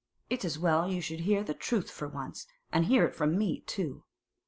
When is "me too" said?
3.37-4.03